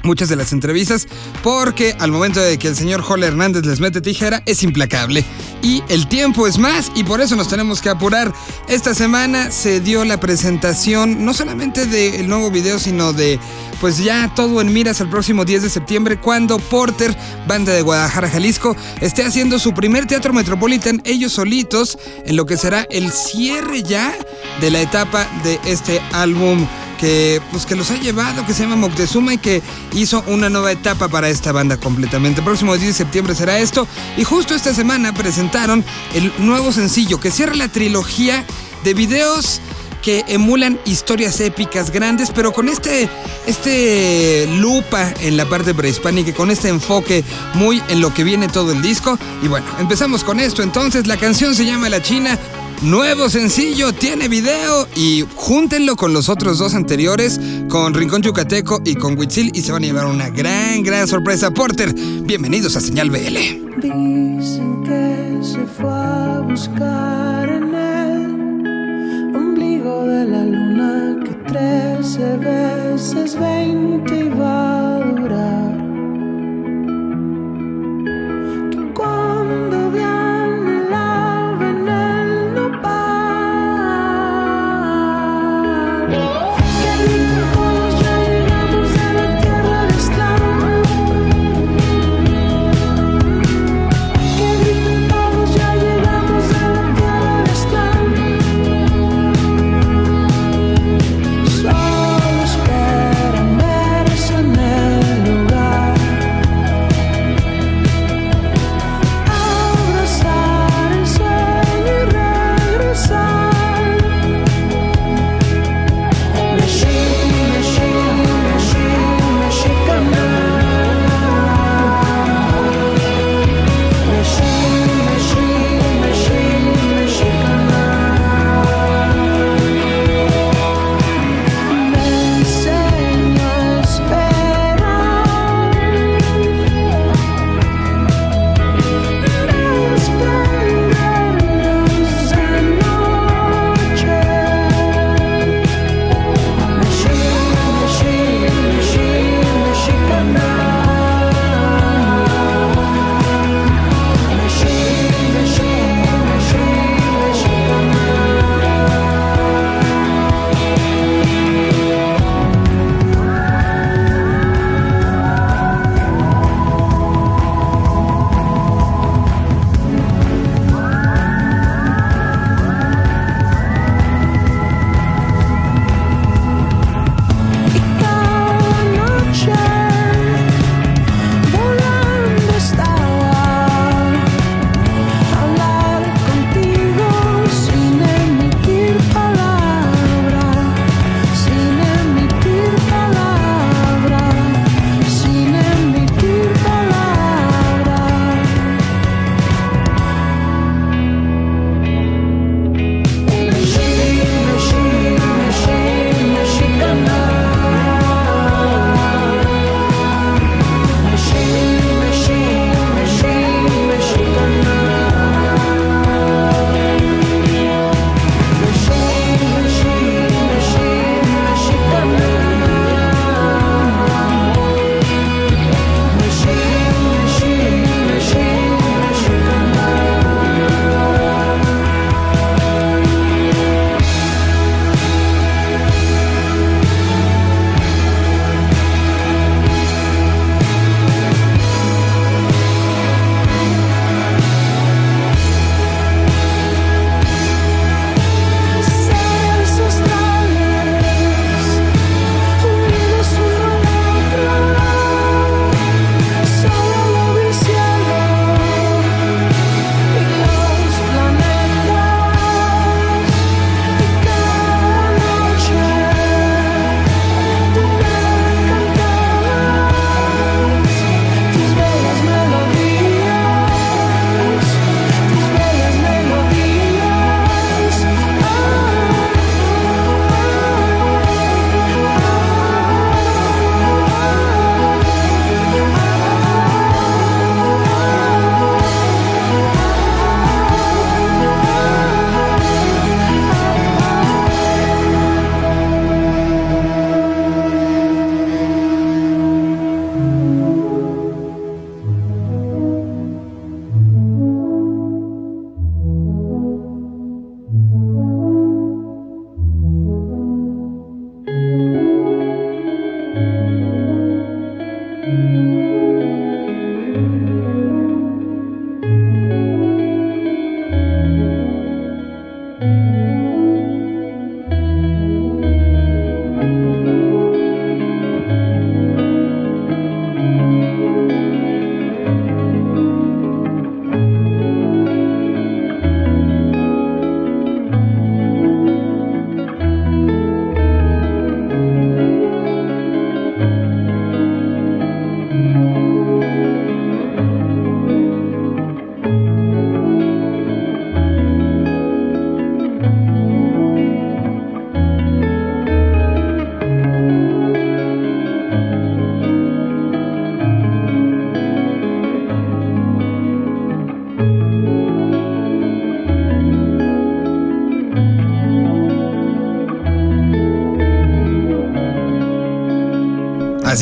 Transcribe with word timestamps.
muchas 0.03 0.29
de 0.29 0.37
las 0.37 0.53
entrevistas 0.53 1.05
porque 1.43 1.97
al 1.99 2.11
momento 2.11 2.39
de 2.39 2.57
que 2.57 2.69
el 2.69 2.77
señor 2.77 3.01
Joel 3.01 3.23
Hernández 3.23 3.65
les 3.65 3.81
mete 3.81 3.99
tijera 3.99 4.41
es 4.45 4.63
implacable 4.63 5.25
y 5.61 5.83
el 5.89 6.07
tiempo 6.07 6.47
es 6.47 6.57
más 6.57 6.91
y 6.95 7.03
por 7.03 7.21
eso 7.21 7.35
nos 7.35 7.47
tenemos 7.47 7.81
que 7.81 7.89
apurar. 7.89 8.33
Esta 8.67 8.93
semana 8.93 9.51
se 9.51 9.79
dio 9.79 10.05
la 10.05 10.19
presentación 10.19 11.25
no 11.25 11.33
solamente 11.33 11.85
del 11.85 12.27
nuevo 12.27 12.51
video 12.51 12.79
sino 12.79 13.13
de 13.13 13.39
pues 13.81 13.97
ya 13.97 14.31
todo 14.35 14.61
en 14.61 14.73
miras 14.73 14.99
al 15.01 15.09
próximo 15.09 15.45
10 15.45 15.63
de 15.63 15.69
septiembre 15.69 16.19
cuando 16.19 16.59
Porter, 16.59 17.15
banda 17.47 17.73
de 17.73 17.81
Guadalajara, 17.81 18.29
Jalisco, 18.29 18.75
esté 18.99 19.23
haciendo 19.23 19.59
su 19.59 19.73
primer 19.73 20.05
teatro 20.05 20.33
Metropolitan 20.33 21.01
ellos 21.05 21.33
solitos 21.33 21.97
en 22.25 22.35
lo 22.35 22.45
que 22.45 22.57
será 22.57 22.85
el 22.89 23.11
cierre 23.11 23.83
ya 23.83 24.13
de 24.59 24.71
la 24.71 24.81
etapa 24.81 25.27
de 25.43 25.59
este 25.65 26.01
álbum 26.11 26.67
que, 26.99 27.41
pues, 27.51 27.65
que 27.65 27.75
los 27.75 27.89
ha 27.91 27.97
llevado, 27.97 28.45
que 28.45 28.53
se 28.53 28.63
llama 28.63 28.75
Moctezuma 28.75 29.33
y 29.33 29.37
que 29.37 29.61
hizo 29.93 30.23
una 30.27 30.49
nueva 30.49 30.71
etapa 30.71 31.07
para 31.07 31.29
esta 31.29 31.51
banda 31.51 31.77
completamente. 31.77 32.41
El 32.41 32.45
próximo 32.45 32.75
10 32.75 32.87
de 32.87 32.93
septiembre 32.93 33.35
será 33.35 33.59
esto. 33.59 33.87
Y 34.17 34.23
justo 34.23 34.53
esta 34.53 34.73
semana 34.73 35.13
presentaron 35.13 35.83
el 36.13 36.31
nuevo 36.39 36.71
sencillo 36.71 37.19
que 37.19 37.31
cierra 37.31 37.55
la 37.55 37.69
trilogía 37.69 38.45
de 38.83 38.93
videos 38.93 39.61
que 40.01 40.23
emulan 40.27 40.79
historias 40.85 41.39
épicas 41.41 41.91
grandes, 41.91 42.31
pero 42.33 42.53
con 42.53 42.69
este, 42.69 43.09
este 43.47 44.47
lupa 44.57 45.13
en 45.19 45.35
la 45.35 45.47
parte 45.47 45.73
prehispánica, 45.73 46.33
con 46.33 46.51
este 46.51 46.69
enfoque 46.69 47.23
muy 47.55 47.81
en 47.89 47.99
lo 47.99 48.13
que 48.13 48.23
viene 48.23 48.47
todo 48.47 48.71
el 48.71 48.81
disco. 48.81 49.17
Y 49.41 49.47
bueno, 49.47 49.65
empezamos 49.79 50.23
con 50.23 50.39
esto. 50.39 50.63
Entonces, 50.63 51.07
la 51.07 51.17
canción 51.17 51.53
se 51.53 51.65
llama 51.65 51.89
La 51.89 52.01
China. 52.01 52.37
Nuevo 52.81 53.29
sencillo, 53.29 53.91
tiene 53.91 54.29
video 54.29 54.87
y 54.95 55.25
júntenlo 55.35 55.97
con 55.97 56.13
los 56.13 56.29
otros 56.29 56.59
dos 56.59 56.73
anteriores, 56.75 57.37
con 57.67 57.93
Rincón 57.93 58.21
Yucateco 58.21 58.81
y 58.85 58.95
con 58.95 59.19
Huitzil 59.19 59.51
y 59.53 59.61
se 59.61 59.73
van 59.73 59.83
a 59.83 59.87
llevar 59.87 60.05
una 60.05 60.29
gran, 60.29 60.81
gran 60.81 61.05
sorpresa. 61.05 61.51
Porter, 61.51 61.93
bienvenidos 61.93 62.77
a 62.77 62.79
Señal 62.79 63.09
BL. 63.09 63.35
Dicen 63.81 64.83
que 64.85 65.39
se 65.43 65.59
fue 65.77 65.91
a 65.91 66.39
buscar 66.39 67.49
en 67.49 67.75
el 67.75 69.35
ombligo 69.35 70.05
de 70.05 70.25
la 70.25 70.43
luna 70.45 71.17
que 71.25 71.33
trece 71.51 72.37
veces 72.37 73.37
veinte 73.37 74.19
iba 74.19 74.67
a 74.67 74.68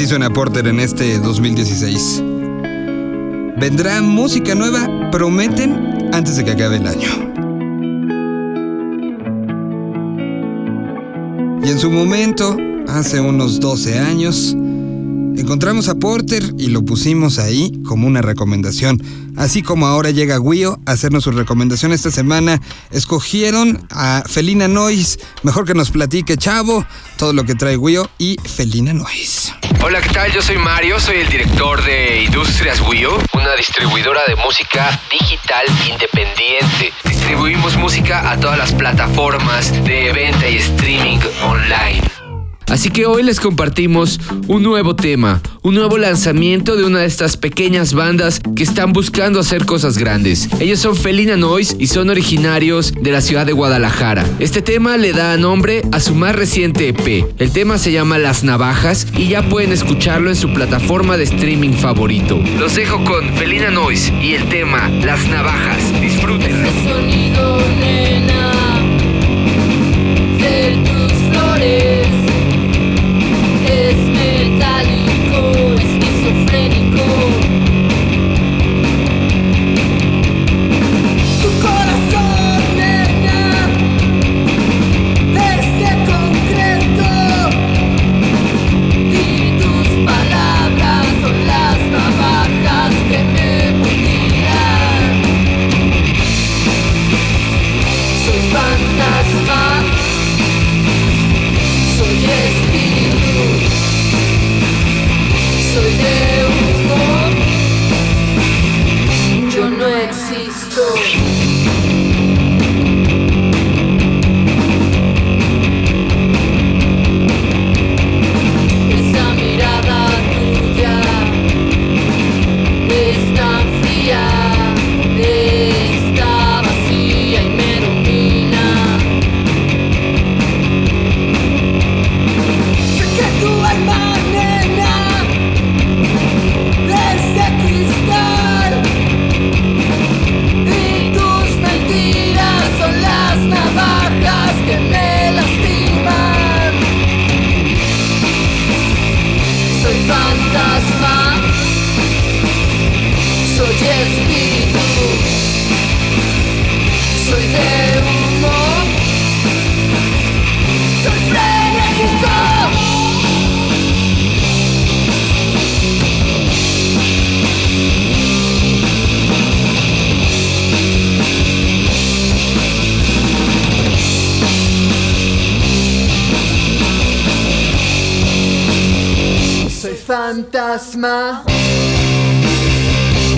Así 0.07 0.11
suena 0.13 0.29
Porter 0.29 0.65
en 0.67 0.79
este 0.79 1.19
2016. 1.19 2.23
Vendrá 3.59 4.01
música 4.01 4.55
nueva, 4.55 4.87
prometen, 5.11 6.07
antes 6.13 6.37
de 6.37 6.45
que 6.45 6.51
acabe 6.51 6.77
el 6.77 6.87
año. 6.87 7.09
Y 11.61 11.69
en 11.69 11.77
su 11.77 11.91
momento, 11.91 12.55
hace 12.87 13.19
unos 13.19 13.59
12 13.59 13.99
años, 13.99 14.55
encontramos 15.37 15.87
a 15.87 15.95
Porter 15.95 16.43
y 16.57 16.67
lo 16.67 16.83
pusimos 16.83 17.39
ahí 17.39 17.71
como 17.85 18.07
una 18.07 18.21
recomendación. 18.21 19.01
Así 19.37 19.61
como 19.61 19.85
ahora 19.85 20.09
llega 20.09 20.39
Guio 20.39 20.79
a 20.85 20.91
hacernos 20.91 21.23
su 21.23 21.31
recomendación 21.31 21.91
esta 21.91 22.09
semana, 22.09 22.59
escogieron 22.91 23.85
a 23.91 24.23
Felina 24.27 24.67
Nois, 24.67 25.19
mejor 25.43 25.65
que 25.65 25.75
nos 25.75 25.91
platique 25.91 26.37
Chavo, 26.37 26.85
todo 27.17 27.33
lo 27.33 27.43
que 27.45 27.55
trae 27.55 27.77
Guio 27.77 28.09
y 28.17 28.37
Felina 28.43 28.93
Nois. 28.93 29.53
Hola, 29.83 30.01
¿qué 30.01 30.09
tal? 30.09 30.31
Yo 30.31 30.41
soy 30.41 30.57
Mario, 30.57 30.99
soy 30.99 31.17
el 31.17 31.29
director 31.29 31.83
de 31.83 32.23
Industrias 32.23 32.81
Wio, 32.81 33.17
una 33.33 33.55
distribuidora 33.55 34.21
de 34.27 34.35
música 34.37 34.99
digital 35.11 35.65
independiente. 35.91 36.91
Distribuimos 37.05 37.77
música 37.77 38.31
a 38.31 38.39
todas 38.39 38.57
las 38.57 38.73
plataformas 38.73 39.71
de 39.83 40.11
venta 40.13 40.49
y 40.49 40.57
streaming 40.57 41.19
online. 41.43 42.26
Así 42.67 42.89
que 42.89 43.05
hoy 43.05 43.23
les 43.23 43.39
compartimos 43.39 44.19
un 44.47 44.63
nuevo 44.63 44.95
tema, 44.95 45.41
un 45.61 45.75
nuevo 45.75 45.97
lanzamiento 45.97 46.75
de 46.75 46.83
una 46.83 46.99
de 46.99 47.05
estas 47.05 47.37
pequeñas 47.37 47.93
bandas 47.93 48.41
que 48.55 48.63
están 48.63 48.93
buscando 48.93 49.39
hacer 49.39 49.65
cosas 49.65 49.97
grandes. 49.97 50.49
Ellos 50.59 50.79
son 50.79 50.95
Felina 50.95 51.37
Noise 51.37 51.75
y 51.79 51.87
son 51.87 52.09
originarios 52.09 52.93
de 52.93 53.11
la 53.11 53.21
ciudad 53.21 53.45
de 53.45 53.53
Guadalajara. 53.53 54.25
Este 54.39 54.61
tema 54.61 54.97
le 54.97 55.13
da 55.13 55.37
nombre 55.37 55.81
a 55.91 55.99
su 55.99 56.13
más 56.13 56.35
reciente 56.35 56.89
EP. 56.89 57.25
El 57.39 57.51
tema 57.51 57.77
se 57.77 57.91
llama 57.91 58.17
Las 58.17 58.43
Navajas 58.43 59.07
y 59.15 59.29
ya 59.29 59.47
pueden 59.47 59.71
escucharlo 59.71 60.29
en 60.29 60.35
su 60.35 60.53
plataforma 60.53 61.17
de 61.17 61.23
streaming 61.23 61.73
favorito. 61.73 62.37
Los 62.59 62.75
dejo 62.75 63.03
con 63.03 63.33
Felina 63.35 63.71
Noise 63.71 64.13
y 64.21 64.33
el 64.33 64.49
tema 64.49 64.89
Las 64.89 65.25
Navajas. 65.27 66.01
Disfrútenlo. 66.01 66.67
Ese 66.67 66.89
sonido, 66.89 67.59
nena, 67.79 68.51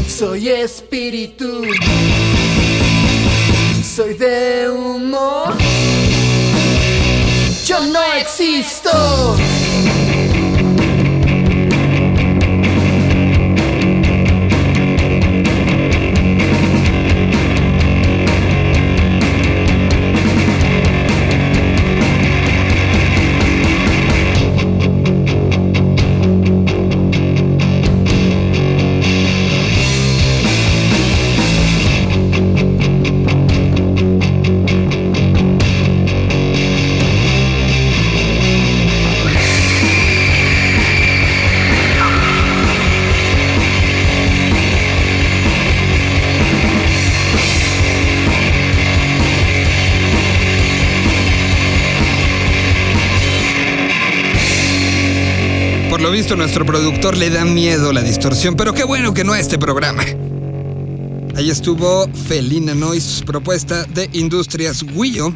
soy 0.07 0.49
espíritu, 0.49 1.61
soy 3.83 4.13
de 4.13 4.69
humo, 4.69 5.45
yo 7.65 7.79
no 7.81 8.01
existo. 8.17 9.35
Lo 55.99 56.11
visto, 56.11 56.37
nuestro 56.37 56.65
productor 56.65 57.17
le 57.17 57.29
da 57.29 57.43
miedo 57.43 57.91
la 57.91 58.01
distorsión, 58.01 58.55
pero 58.55 58.73
qué 58.73 58.85
bueno 58.85 59.13
que 59.13 59.25
no 59.25 59.33
a 59.33 59.39
este 59.39 59.57
programa. 59.57 60.01
Ahí 61.35 61.49
estuvo 61.49 62.09
Felina 62.27 62.73
Noise, 62.73 63.25
propuesta 63.25 63.83
de 63.83 64.09
Industrias 64.13 64.81
Guillo. 64.81 65.33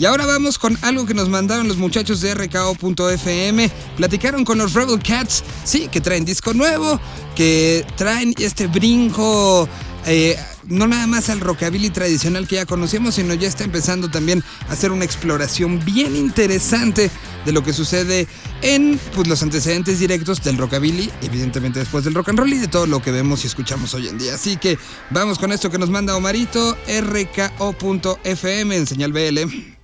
Y 0.00 0.06
ahora 0.06 0.26
vamos 0.26 0.58
con 0.58 0.76
algo 0.82 1.06
que 1.06 1.14
nos 1.14 1.28
mandaron 1.28 1.68
los 1.68 1.76
muchachos 1.76 2.20
de 2.22 2.34
RKO.fm. 2.34 3.70
Platicaron 3.96 4.44
con 4.44 4.58
los 4.58 4.74
Rebel 4.74 5.00
Cats, 5.00 5.44
sí, 5.62 5.86
que 5.86 6.00
traen 6.00 6.24
disco 6.24 6.54
nuevo, 6.54 6.98
que 7.36 7.86
traen 7.96 8.34
este 8.38 8.66
brinco, 8.66 9.68
eh, 10.06 10.36
no 10.66 10.88
nada 10.88 11.06
más 11.06 11.30
al 11.30 11.38
rockabilly 11.38 11.90
tradicional 11.90 12.48
que 12.48 12.56
ya 12.56 12.66
conocíamos, 12.66 13.14
sino 13.14 13.34
ya 13.34 13.46
está 13.46 13.62
empezando 13.62 14.08
también 14.08 14.42
a 14.68 14.72
hacer 14.72 14.90
una 14.90 15.04
exploración 15.04 15.84
bien 15.84 16.16
interesante 16.16 17.10
de 17.44 17.52
lo 17.52 17.62
que 17.62 17.72
sucede 17.72 18.26
en 18.62 19.00
pues, 19.14 19.28
los 19.28 19.42
antecedentes 19.42 19.98
directos 19.98 20.42
del 20.42 20.58
rockabilly, 20.58 21.10
evidentemente 21.22 21.78
después 21.78 22.04
del 22.04 22.14
rock 22.14 22.30
and 22.30 22.38
roll 22.38 22.52
y 22.52 22.58
de 22.58 22.68
todo 22.68 22.86
lo 22.86 23.00
que 23.02 23.10
vemos 23.10 23.44
y 23.44 23.46
escuchamos 23.46 23.94
hoy 23.94 24.08
en 24.08 24.18
día. 24.18 24.34
Así 24.34 24.56
que 24.56 24.78
vamos 25.10 25.38
con 25.38 25.52
esto 25.52 25.70
que 25.70 25.78
nos 25.78 25.90
manda 25.90 26.16
Omarito, 26.16 26.76
RKO.fm 26.86 28.76
en 28.76 28.86
señal 28.86 29.12
BL. 29.12 29.38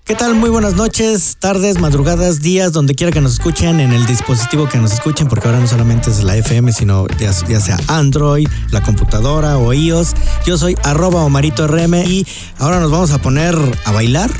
¿Qué 0.06 0.14
tal? 0.14 0.36
Muy 0.36 0.50
buenas 0.50 0.76
noches, 0.76 1.36
tardes, 1.40 1.80
madrugadas, 1.80 2.40
días, 2.40 2.70
donde 2.70 2.94
quiera 2.94 3.12
que 3.12 3.20
nos 3.20 3.32
escuchen, 3.32 3.80
en 3.80 3.92
el 3.92 4.06
dispositivo 4.06 4.68
que 4.68 4.78
nos 4.78 4.92
escuchen, 4.92 5.26
porque 5.26 5.48
ahora 5.48 5.58
no 5.58 5.66
solamente 5.66 6.10
es 6.10 6.22
la 6.22 6.36
FM, 6.36 6.72
sino 6.72 7.08
ya, 7.18 7.32
sea 7.32 7.76
Android, 7.88 8.46
la 8.70 8.84
computadora 8.84 9.58
o 9.58 9.72
iOS. 9.72 10.14
Yo 10.46 10.56
soy 10.58 10.76
arroba 10.84 11.24
Omarito 11.24 11.66
RM 11.66 12.04
y 12.06 12.24
ahora 12.60 12.78
nos 12.78 12.92
vamos 12.92 13.10
a 13.10 13.18
poner 13.18 13.56
a 13.84 13.90
bailar. 13.90 14.30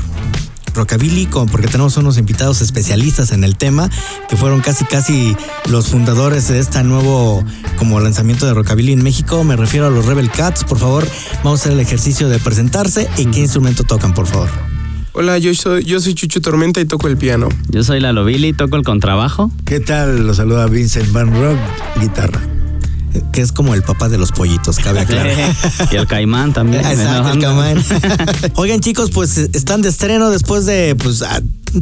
Rockabilly, 0.77 1.27
porque 1.51 1.67
tenemos 1.67 1.97
unos 1.97 2.17
invitados 2.17 2.61
especialistas 2.61 3.31
en 3.31 3.43
el 3.43 3.57
tema, 3.57 3.89
que 4.29 4.37
fueron 4.37 4.61
casi 4.61 4.85
casi 4.85 5.35
los 5.69 5.87
fundadores 5.87 6.47
de 6.47 6.59
este 6.59 6.83
nuevo 6.83 7.43
como 7.77 7.99
lanzamiento 7.99 8.45
de 8.45 8.53
rockabilly 8.53 8.93
en 8.93 9.03
México. 9.03 9.43
Me 9.43 9.55
refiero 9.55 9.87
a 9.87 9.89
los 9.89 10.05
Rebel 10.05 10.31
Cats. 10.31 10.63
Por 10.63 10.79
favor, 10.79 11.07
vamos 11.43 11.59
a 11.59 11.63
hacer 11.63 11.73
el 11.73 11.79
ejercicio 11.79 12.29
de 12.29 12.39
presentarse 12.39 13.09
y 13.17 13.25
qué 13.25 13.41
instrumento 13.41 13.83
tocan, 13.83 14.13
por 14.13 14.27
favor. 14.27 14.49
Hola, 15.13 15.37
yo 15.39 15.53
soy, 15.55 15.83
yo 15.83 15.99
soy 15.99 16.13
Chucho 16.13 16.41
Tormenta 16.41 16.79
y 16.79 16.85
toco 16.85 17.07
el 17.07 17.17
piano. 17.17 17.49
Yo 17.69 17.83
soy 17.83 17.99
Lalo 17.99 18.23
Billy, 18.23 18.53
toco 18.53 18.75
el 18.75 18.83
contrabajo. 18.83 19.51
¿Qué 19.65 19.79
tal? 19.79 20.27
Los 20.27 20.37
saluda 20.37 20.67
Vincent 20.67 21.11
Van 21.11 21.33
Rock, 21.33 21.57
guitarra. 21.99 22.56
Que 23.31 23.41
es 23.41 23.51
como 23.51 23.73
el 23.73 23.83
papá 23.83 24.09
de 24.09 24.17
los 24.17 24.31
pollitos, 24.31 24.77
cabe 24.79 25.01
aclarar. 25.01 25.35
y 25.91 25.95
el 25.95 26.07
caimán 26.07 26.53
también. 26.53 26.85
Exacto, 26.85 27.33
el 27.33 27.39
camán. 27.39 27.83
Oigan, 28.55 28.79
chicos, 28.79 29.11
pues 29.11 29.37
están 29.37 29.81
de 29.81 29.89
estreno 29.89 30.29
después 30.29 30.65
de 30.65 30.95
pues 30.95 31.23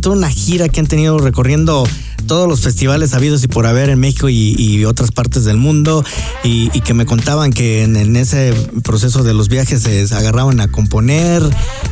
toda 0.02 0.18
una 0.18 0.30
gira 0.30 0.70
que 0.70 0.80
han 0.80 0.88
tenido 0.88 1.18
recorriendo 1.18 1.86
todos 2.28 2.48
los 2.50 2.62
festivales 2.62 3.14
habidos 3.14 3.44
y 3.44 3.48
por 3.48 3.66
haber 3.68 3.90
en 3.90 4.00
México 4.00 4.30
y, 4.30 4.84
otras 4.86 5.12
partes 5.12 5.46
del 5.46 5.58
mundo 5.58 6.04
y, 6.44 6.70
que 6.82 6.94
me 6.94 7.06
contaban 7.06 7.52
que 7.52 7.84
en, 7.84 8.16
ese 8.16 8.54
proceso 8.84 9.24
de 9.24 9.34
los 9.34 9.50
viajes 9.50 9.82
se 9.82 10.16
agarraban 10.16 10.60
a 10.60 10.68
componer 10.68 11.42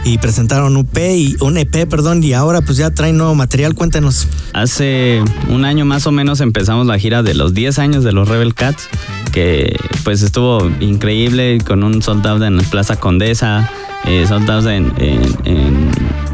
y 0.03 0.17
presentaron 0.17 0.77
un 0.77 0.85
EP 0.85 0.97
y 1.15 1.35
un 1.39 1.57
EP, 1.57 1.87
perdón, 1.87 2.23
y 2.23 2.33
ahora 2.33 2.61
pues 2.61 2.77
ya 2.77 2.91
traen 2.91 3.17
nuevo 3.17 3.35
material. 3.35 3.73
Cuéntenos. 3.73 4.27
Hace 4.53 5.23
un 5.49 5.65
año 5.65 5.85
más 5.85 6.07
o 6.07 6.11
menos 6.11 6.41
empezamos 6.41 6.85
la 6.87 6.99
gira 6.99 7.23
de 7.23 7.33
los 7.33 7.53
10 7.53 7.79
años 7.79 8.03
de 8.03 8.11
los 8.11 8.27
Rebel 8.27 8.53
Cats, 8.53 8.89
que 9.31 9.75
pues 10.03 10.21
estuvo 10.21 10.69
increíble 10.79 11.59
con 11.65 11.83
un 11.83 12.01
sold 12.01 12.25
out 12.27 12.43
en 12.43 12.57
Plaza 12.65 12.97
Condesa, 12.97 13.69
eh, 14.05 14.25
sold 14.27 14.67
en- 14.67 14.93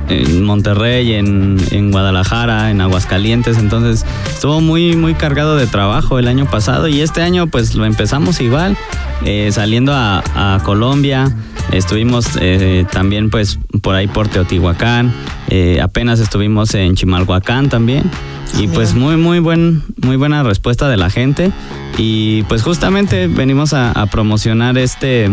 en 0.10 0.44
Monterrey, 0.44 1.14
en, 1.14 1.58
en 1.72 1.92
Guadalajara, 1.92 2.72
en 2.72 2.82
Aguascalientes, 2.82 3.58
entonces 3.58 4.06
estuvo 4.28 4.62
muy 4.62 4.96
muy 4.96 5.14
cargado 5.14 5.56
de 5.56 5.68
trabajo 5.68 6.20
el 6.20 6.28
año 6.28 6.46
pasado 6.46 6.88
y 6.88 7.02
este 7.02 7.22
año 7.22 7.48
pues 7.48 7.76
lo 7.76 7.86
empezamos 7.86 8.42
igual, 8.42 8.76
eh, 9.26 9.50
saliendo 9.52 9.94
a, 9.94 10.24
a 10.36 10.60
Colombia, 10.64 11.32
estuvimos 11.72 12.38
eh, 12.40 12.86
también 12.92 13.30
pues 13.30 13.60
por 13.82 13.96
ahí 13.96 14.08
por 14.08 14.28
Teotihuacán, 14.28 15.14
eh, 15.50 15.80
apenas 15.82 16.20
estuvimos 16.20 16.74
en 16.76 16.96
Chimalhuacán 16.96 17.70
también. 17.70 18.10
Y 18.58 18.68
pues 18.68 18.96
muy, 18.96 19.16
muy 19.16 19.40
buen, 19.40 19.84
muy 20.02 20.16
buena 20.16 20.42
respuesta 20.44 20.90
de 20.90 20.98
la 20.98 21.10
gente. 21.10 21.52
Y 21.98 22.44
pues 22.44 22.64
justamente 22.64 23.28
venimos 23.28 23.74
a, 23.74 23.92
a 23.92 24.08
promocionar 24.08 24.78
este, 24.78 25.30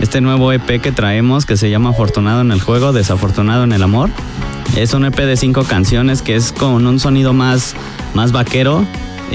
este 0.00 0.20
nuevo 0.20 0.50
EP 0.52 0.80
que 0.80 0.90
traemos 0.90 1.44
que 1.44 1.56
se 1.56 1.70
llama 1.70 1.90
Afortunado 1.90 2.40
en 2.40 2.52
el 2.52 2.60
juego, 2.60 2.92
Desafortunado 2.92 3.64
en 3.64 3.72
el 3.72 3.82
amor. 3.82 4.10
Es 4.76 4.92
un 4.94 5.04
EP 5.04 5.16
de 5.16 5.36
cinco 5.36 5.64
canciones 5.64 6.22
que 6.22 6.34
es 6.34 6.52
con 6.52 6.86
un 6.86 6.98
sonido 6.98 7.32
más, 7.32 7.74
más 8.14 8.32
vaquero, 8.32 8.84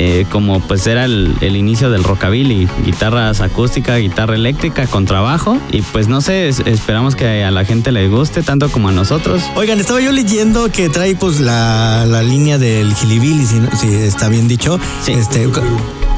eh, 0.01 0.25
como 0.32 0.62
pues 0.62 0.88
era 0.88 1.03
el, 1.03 1.36
el 1.41 1.58
inicio 1.58 1.89
del 1.89 2.06
rockabilly, 2.06 2.70
guitarras 2.86 3.41
acústica, 3.41 3.98
guitarra 3.98 4.36
eléctrica 4.36 4.88
con 4.88 5.03
trabajo. 5.06 5.58
Y 5.72 5.82
pues 5.82 6.08
no 6.08 6.22
sé, 6.22 6.48
es- 6.48 6.62
esperamos 6.65 7.15
que 7.18 7.44
a 7.44 7.51
la 7.51 7.65
gente 7.65 7.91
le 7.91 8.08
guste 8.08 8.41
tanto 8.41 8.70
como 8.72 8.88
a 8.88 8.91
nosotros. 8.94 9.44
Oigan, 9.56 9.77
estaba 9.79 10.00
yo 10.00 10.13
leyendo 10.13 10.72
que 10.72 10.88
trae 10.89 11.15
pues 11.15 11.41
la, 11.41 12.06
la 12.08 12.24
línea 12.24 12.58
del 12.58 12.96
si, 12.96 13.56
no- 13.56 13.75
si 13.75 13.88
está 13.94 14.29
bien 14.29 14.48
dicho. 14.48 14.79
Sí. 15.03 15.12
Este, 15.12 15.48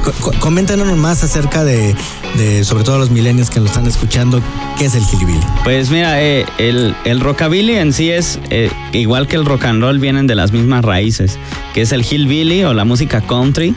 co- 0.02 0.12
co- 0.20 0.32
coméntanos 0.40 0.96
más 0.96 1.22
acerca 1.24 1.64
de, 1.64 1.94
de, 2.36 2.64
sobre 2.64 2.84
todo 2.84 2.98
los 2.98 3.10
milenios 3.10 3.50
que 3.50 3.60
nos 3.60 3.70
están 3.70 3.86
escuchando, 3.86 4.40
¿qué 4.78 4.86
es 4.86 4.94
el 4.94 5.04
Gilibili? 5.04 5.40
Pues 5.64 5.90
mira, 5.90 6.22
eh, 6.22 6.44
el, 6.58 6.94
el 7.04 7.20
rockabilly 7.20 7.76
en 7.76 7.92
sí 7.92 8.10
es, 8.10 8.38
eh, 8.50 8.70
igual 8.92 9.28
que 9.28 9.36
el 9.36 9.44
rock 9.44 9.64
and 9.66 9.82
roll, 9.82 9.98
vienen 9.98 10.26
de 10.26 10.34
las 10.34 10.52
mismas 10.52 10.84
raíces, 10.84 11.38
que 11.74 11.82
es 11.82 11.92
el 11.92 12.02
hillbilly 12.04 12.64
o 12.64 12.74
la 12.74 12.84
música 12.84 13.20
country, 13.20 13.74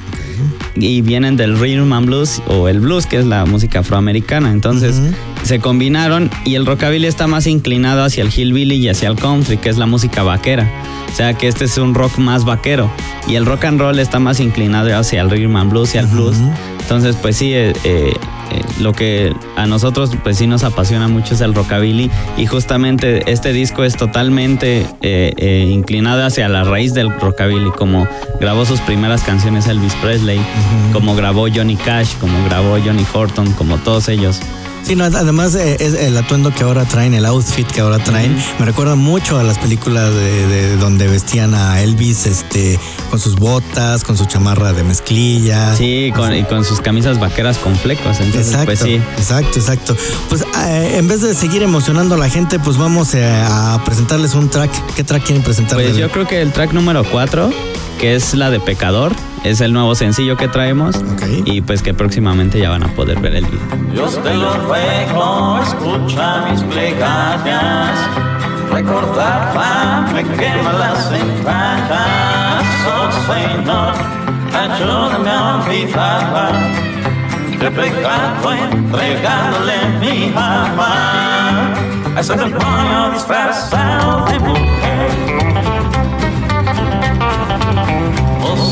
y 0.75 1.01
vienen 1.01 1.38
del 1.38 1.58
rhythm 1.58 1.94
and 1.94 2.08
blues 2.08 2.41
o 2.48 2.67
el 2.67 2.79
blues, 2.82 3.05
que 3.05 3.17
es 3.17 3.25
la 3.25 3.46
música 3.46 3.79
afroamericana. 3.79 4.51
Entonces. 4.51 4.96
Se 5.46 5.60
combinaron 5.60 6.30
y 6.44 6.56
el 6.56 6.66
rockabilly 6.66 7.08
está 7.08 7.28
más 7.28 7.48
inclinado 7.48 8.04
hacia 8.04 8.24
el 8.24 8.30
hillbilly 8.30 8.75
y 8.75 8.90
hacia 8.90 9.08
el 9.08 9.16
country, 9.16 9.58
que 9.58 9.70
es 9.70 9.78
la 9.78 9.86
música 9.86 10.24
vaquera. 10.24 10.70
O 11.12 11.16
sea 11.16 11.34
que 11.34 11.48
este 11.48 11.66
es 11.66 11.78
un 11.78 11.94
rock 11.94 12.18
más 12.18 12.44
vaquero. 12.44 12.92
Y 13.28 13.36
el 13.36 13.46
rock 13.46 13.66
and 13.66 13.80
roll 13.80 14.00
está 14.00 14.20
más 14.20 14.40
inclinado 14.40 14.96
hacia 14.98 15.22
el 15.22 15.30
rhythm 15.30 15.56
and 15.56 15.72
blues 15.72 15.96
y 15.96 15.98
al 16.00 16.08
blues. 16.08 16.36
Entonces, 16.82 17.16
pues 17.16 17.38
sí, 17.38 17.54
eh, 17.54 17.74
eh, 17.84 18.14
eh, 18.52 18.62
lo 18.80 18.94
que 18.94 19.36
a 19.56 19.66
nosotros 19.66 20.12
pues 20.24 20.38
sí 20.38 20.46
nos 20.46 20.64
apasiona 20.64 21.08
mucho 21.08 21.34
es 21.34 21.42
el 21.42 21.56
rockabilly 21.56 22.12
y 22.38 22.46
justamente 22.46 23.32
este 23.32 23.54
disco 23.54 23.84
es 23.84 23.98
totalmente 23.98 24.86
eh, 25.02 25.34
eh, 25.38 25.68
inclinado 25.72 26.24
hacia 26.24 26.48
la 26.48 26.64
raíz 26.64 26.94
del 26.94 27.12
rockabilly, 27.20 27.72
como 27.72 28.08
grabó 28.40 28.66
sus 28.66 28.80
primeras 28.82 29.24
canciones 29.24 29.68
Elvis 29.68 29.96
Presley, 29.96 30.40
como 30.94 31.16
grabó 31.16 31.48
Johnny 31.54 31.75
Cash, 31.75 32.16
como 32.20 32.44
grabó 32.46 32.78
Johnny 32.84 33.06
Horton, 33.12 33.52
como 33.54 33.78
todos 33.78 34.10
ellos. 34.10 34.40
Sí, 34.86 34.96
no, 34.96 35.06
además 35.06 35.56
eh, 35.56 35.77
es 35.80 35.96
el 35.96 36.15
atuendo 36.15 36.54
que 36.54 36.63
ahora 36.63 36.86
traen, 36.86 37.15
el 37.15 37.25
outfit 37.25 37.65
que 37.65 37.82
ahora 37.82 37.98
traen, 37.98 38.38
me 38.60 38.65
recuerda 38.65 38.94
mucho 38.96 39.39
a 39.39 39.44
las 39.44 39.58
películas 39.58 40.13
de, 40.13 40.48
de 40.48 40.77
donde 40.77 41.08
vestían 41.08 41.56
a 41.56 41.82
Elvis 41.82 42.27
este, 42.27 42.80
con 43.10 43.20
sus 43.20 43.36
botas, 43.36 44.04
con 44.04 44.15
su 44.15 44.25
chamarra 44.25 44.74
de 44.74 44.84
mezclilla. 44.84 45.75
Sí, 45.75 46.12
con, 46.15 46.36
y 46.36 46.44
con 46.44 46.63
sus 46.63 46.82
camisas 46.82 47.20
vaqueras 47.20 47.58
con 47.58 47.75
flecos, 47.75 48.20
entonces 48.20 48.48
Exacto, 48.48 48.65
pues 48.65 48.80
sí. 48.80 49.01
exacto, 49.18 49.60
exacto. 49.60 49.98
Pues 50.30 50.44
eh, 50.68 50.98
en 50.98 51.08
vez 51.08 51.22
de 51.22 51.34
seguir 51.34 51.63
emocionando 51.63 52.13
a 52.13 52.18
la 52.20 52.30
gente, 52.30 52.60
pues 52.60 52.77
vamos 52.77 53.15
eh, 53.15 53.25
a 53.25 53.82
presentarles 53.84 54.36
un 54.36 54.50
track. 54.50 54.70
¿Qué 54.96 55.04
track 55.04 55.24
quieren 55.24 55.44
presentarles? 55.44 55.88
Pues 55.88 55.98
yo 55.98 56.12
creo 56.12 56.27
que 56.27 56.44
el 56.44 56.51
track 56.51 56.74
número 56.74 57.04
4, 57.06 57.50
que 58.00 58.13
es 58.13 58.36
la 58.36 58.51
de 58.51 58.60
Pecador, 58.60 59.13
es 59.46 59.62
el 59.62 59.74
nuevo 59.74 59.94
sencillo 59.94 60.38
que 60.38 60.48
traemos 60.48 60.96
Ok. 60.96 61.22
y 61.46 61.62
pues 61.62 61.84
que 61.84 61.94
próximamente 61.94 62.60
ya 62.60 62.72
van 62.72 62.84
a 62.84 62.88
poder 62.88 63.20
ver 63.20 63.36
el 63.36 63.46
video. 63.46 63.62
Dios 63.94 64.20
te 64.24 64.34
lo 64.34 64.52
ruego, 64.66 65.60
escucha 65.62 66.46
mis 66.50 66.62
plegarias. 66.64 67.92
Recordar 68.72 69.54
me 70.14 70.24
quema 70.24 70.74
las 70.74 71.12
entrañas. 71.12 72.66
Oh 72.88 73.10
Señor, 73.32 73.94
ayúdame 74.52 75.30
a 75.30 75.56
olvidarla. 75.64 76.52
De 77.60 77.72
pecado 77.72 78.54
entregándole 78.72 79.78
mi 80.02 80.25
alma. 80.36 81.74
A 82.16 82.20
ese 82.20 82.36
demonio 82.36 83.12
disfrazado 83.14 84.25
de 84.25 84.40
mujer. 84.40 84.85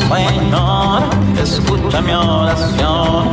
Señor, 0.08 1.02
escucha 1.42 2.00
mi 2.00 2.12
oración. 2.12 3.28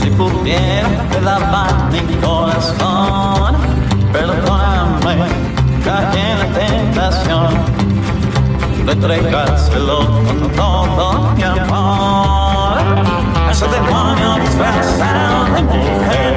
Si 0.00 0.10
pudiera 0.10 0.88
te 1.10 1.20
daba 1.20 1.66
mi 1.92 2.00
corazón, 2.16 3.56
perdóname, 4.12 5.26
caí 5.84 6.18
en 6.18 6.38
la 6.38 6.46
tentación 6.58 7.54
de 8.86 8.92
entregárselo 8.92 9.98
con 10.24 10.50
todo 10.56 11.30
mi 11.36 11.42
amor. 11.42 12.78
Ese 13.50 13.66
demonio 13.68 14.36
disfrazado 14.40 15.44
de 15.54 15.62
mujer. 15.62 16.32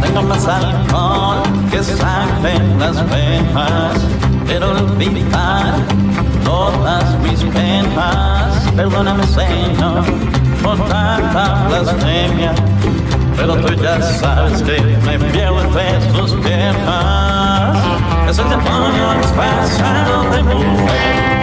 Tengo 0.00 0.22
más 0.22 0.46
alcohol 0.48 1.42
que 1.70 1.82
sangre 1.82 2.56
en 2.56 2.78
las 2.78 2.96
venas, 3.10 3.94
pero 4.52 4.70
olvidar 4.70 5.74
todas 6.44 7.18
mis 7.20 7.42
penas. 7.44 8.70
Perdóname, 8.76 9.26
Señor, 9.26 10.04
por 10.62 10.76
tanta 10.88 11.66
blasfemia, 11.68 12.52
pero 13.34 13.56
tú 13.56 13.72
ya 13.82 14.00
sabes 14.02 14.62
que 14.62 14.78
me 15.06 15.18
pierdo 15.18 15.62
entre 15.62 16.12
tus 16.12 16.32
piernas. 16.44 17.78
Es 18.28 18.38
el 18.38 18.50
demonio 18.50 19.14
disfrazado 19.22 20.30
de 20.30 20.42
mujer. 20.42 21.41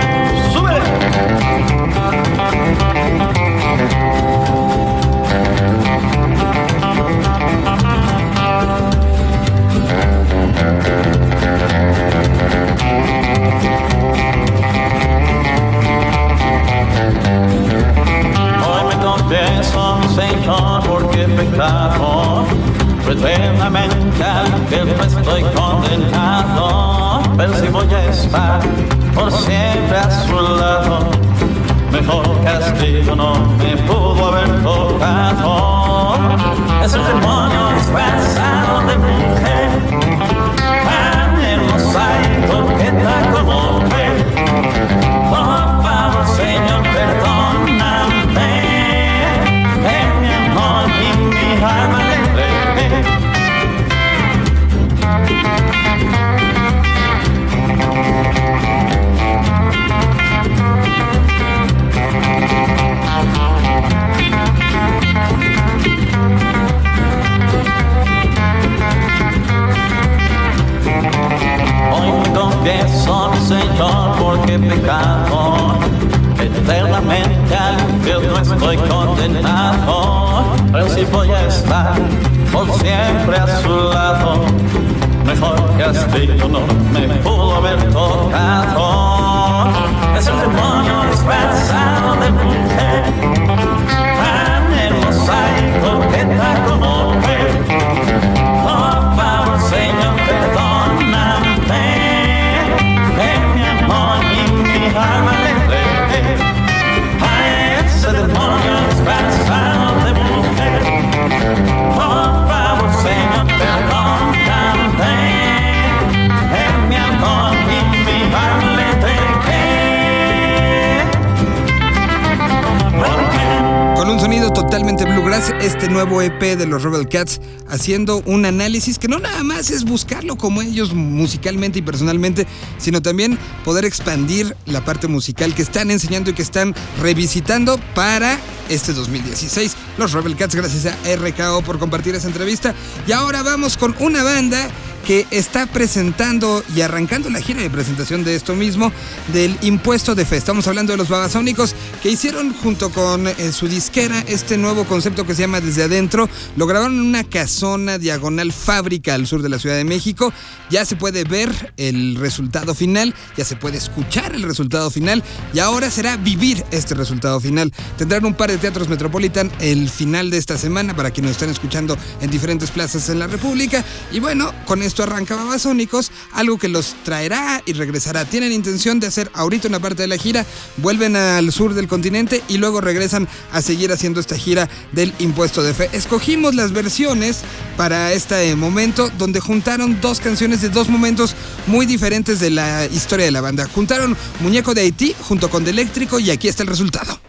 Haciendo 127.79 128.21
un 128.25 128.45
análisis 128.45 128.99
que 128.99 129.07
no 129.07 129.19
nada 129.19 129.41
más 129.41 129.71
es 129.71 129.85
buscarlo 129.85 130.35
como 130.35 130.61
ellos 130.61 130.93
musicalmente 130.93 131.79
y 131.79 131.81
personalmente, 131.81 132.45
sino 132.77 133.01
también 133.01 133.39
poder 133.63 133.85
expandir 133.85 134.53
la 134.65 134.83
parte 134.83 135.07
musical 135.07 135.55
que 135.55 135.61
están 135.61 135.89
enseñando 135.89 136.29
y 136.29 136.33
que 136.33 136.41
están 136.41 136.75
revisitando 137.01 137.79
para 137.95 138.37
este 138.67 138.91
2016. 138.91 139.77
Los 139.97 140.11
Rebel 140.11 140.35
Cats, 140.35 140.55
gracias 140.55 140.87
a 140.87 141.15
RKO 141.15 141.61
por 141.61 141.79
compartir 141.79 142.15
esa 142.15 142.27
entrevista. 142.27 142.75
Y 143.07 143.13
ahora 143.13 143.43
vamos 143.43 143.77
con 143.77 143.95
una 143.99 144.23
banda 144.23 144.69
que 145.05 145.25
está 145.31 145.65
presentando 145.65 146.63
y 146.75 146.81
arrancando 146.81 147.29
la 147.29 147.41
gira 147.41 147.61
de 147.61 147.69
presentación 147.69 148.23
de 148.23 148.35
esto 148.35 148.55
mismo, 148.55 148.91
del 149.33 149.57
impuesto 149.61 150.15
de 150.15 150.25
fe. 150.25 150.37
Estamos 150.37 150.67
hablando 150.67 150.93
de 150.93 150.97
los 150.97 151.09
babasónicos 151.09 151.75
que 152.01 152.09
hicieron 152.09 152.53
junto 152.53 152.89
con 152.91 153.27
eh, 153.27 153.51
su 153.51 153.67
disquera 153.67 154.23
este 154.27 154.57
nuevo 154.57 154.85
concepto 154.85 155.25
que 155.25 155.35
se 155.35 155.41
llama 155.41 155.61
Desde 155.61 155.83
Adentro. 155.83 156.29
Lo 156.55 156.67
grabaron 156.67 156.95
en 156.95 157.05
una 157.05 157.23
casona 157.23 157.97
diagonal 157.97 158.51
fábrica 158.51 159.15
al 159.15 159.27
sur 159.27 159.41
de 159.41 159.49
la 159.49 159.59
Ciudad 159.59 159.75
de 159.75 159.83
México. 159.83 160.33
Ya 160.69 160.85
se 160.85 160.95
puede 160.95 161.23
ver 161.23 161.73
el 161.77 162.15
resultado 162.15 162.75
final, 162.75 163.13
ya 163.37 163.45
se 163.45 163.55
puede 163.55 163.77
escuchar 163.77 164.35
el 164.35 164.43
resultado 164.43 164.89
final 164.91 165.23
y 165.53 165.59
ahora 165.59 165.89
será 165.89 166.17
vivir 166.17 166.63
este 166.71 166.95
resultado 166.95 167.39
final. 167.39 167.73
Tendrán 167.97 168.25
un 168.25 168.33
par 168.33 168.51
de 168.51 168.57
teatros 168.57 168.89
Metropolitan 168.89 169.51
el 169.59 169.89
final 169.89 170.29
de 170.29 170.37
esta 170.37 170.57
semana 170.57 170.95
para 170.95 171.11
quienes 171.11 171.31
están 171.31 171.49
escuchando 171.49 171.97
en 172.21 172.29
diferentes 172.29 172.71
plazas 172.71 173.09
en 173.09 173.19
la 173.19 173.27
República. 173.27 173.83
Y 174.11 174.19
bueno, 174.19 174.51
con 174.65 174.81
esto 174.89 175.03
arranca 175.03 175.35
Babasónicos, 175.35 176.11
algo 176.33 176.57
que 176.57 176.67
los 176.67 176.95
traerá 177.03 177.61
y 177.65 177.73
regresará. 177.73 178.25
Tienen 178.25 178.51
intención 178.51 178.99
de 178.99 179.07
hacer 179.07 179.31
ahorita 179.33 179.67
una 179.67 179.79
parte 179.79 180.01
de 180.01 180.07
la 180.07 180.17
gira, 180.17 180.45
vuelven 180.77 181.15
al 181.15 181.51
sur 181.51 181.75
del 181.75 181.87
continente 181.87 182.43
y 182.47 182.57
luego 182.57 182.81
regresan 182.81 183.27
a 183.53 183.61
seguir 183.61 183.91
haciendo 183.91 184.19
esta 184.19 184.35
gira 184.35 184.67
del 184.91 185.13
impuesto 185.19 185.61
de 185.63 185.73
fe. 185.73 185.89
Escogimos 185.93 186.55
las 186.55 186.73
versiones 186.73 187.41
para 187.77 188.11
este 188.13 188.55
momento 188.55 189.09
donde 189.17 189.39
juntaron 189.39 190.01
dos 190.01 190.19
canciones 190.19 190.61
de 190.61 190.69
dos 190.69 190.89
momentos 190.89 191.35
muy 191.67 191.85
diferentes 191.85 192.39
de 192.39 192.49
la 192.49 192.87
historia 192.87 193.25
de 193.25 193.31
la 193.31 193.41
banda. 193.41 193.67
Juntaron 193.73 194.17
Muñeco 194.39 194.73
de 194.73 194.81
Haití 194.81 195.15
junto 195.21 195.49
con 195.49 195.63
De 195.63 195.69
Eléctrico 195.69 196.19
y 196.19 196.31
aquí 196.31 196.47
está 196.47 196.63
el 196.63 196.69
resultado. 196.69 197.28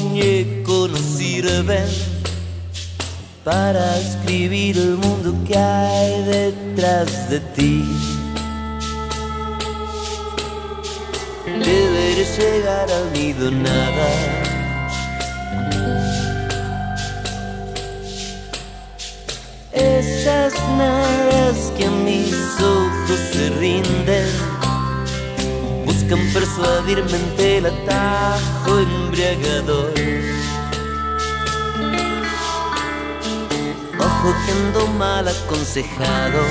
Muñeco 0.00 0.88
no 0.88 0.98
para 3.44 3.98
escribir 3.98 4.76
el 4.76 4.96
mundo 4.96 5.34
que 5.46 5.56
hay 5.56 6.22
detrás 6.24 7.30
de 7.30 7.40
ti. 7.40 7.84
Deberes 11.46 12.38
llegar 12.38 12.88
al 12.90 13.12
nido 13.12 13.50
nada. 13.50 14.08
Esas 19.72 20.52
nadas 20.76 21.72
que 21.76 21.86
a 21.86 21.90
mis 21.90 22.34
ojos 22.60 23.20
se 23.32 23.50
rinden 23.58 24.39
buscan 26.10 26.32
persuadirme 26.32 27.14
ante 27.14 27.58
el 27.58 27.66
atajo 27.66 28.78
embriagador. 28.78 29.92
Ojo 33.98 34.34
que 34.44 34.52
ando 34.52 34.86
mal 34.98 35.28
aconsejado. 35.28 36.42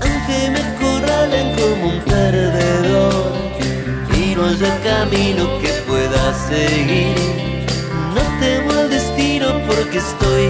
Aunque 0.00 0.50
me 0.50 0.60
acorralen 0.60 1.56
como 1.56 1.88
un 1.88 2.00
perdedor 2.00 3.32
y 4.16 4.34
no 4.34 4.46
haya 4.46 4.80
camino 4.82 5.58
que 5.60 5.68
pueda 5.86 6.34
seguir, 6.48 7.16
no 8.14 8.22
temo 8.40 8.70
al 8.80 8.88
destino 8.88 9.60
porque 9.66 9.98
estoy 9.98 10.48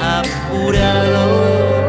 apurado. 0.00 1.79